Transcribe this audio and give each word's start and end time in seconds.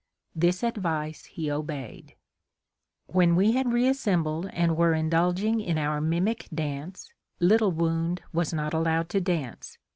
This 0.35 0.63
advice 0.63 1.25
he 1.25 1.51
obeyed. 1.51 2.15
When 3.05 3.35
we 3.35 3.51
had 3.51 3.71
reassembled 3.71 4.47
and 4.51 4.75
were 4.75 4.95
indulging 4.95 5.59
in 5.61 5.77
our 5.77 6.01
mimic 6.01 6.47
dance, 6.51 7.11
Little 7.39 7.71
Wound 7.71 8.23
was 8.33 8.51
not 8.51 8.73
allowed 8.73 9.09
to 9.09 9.21
dance. 9.21 9.77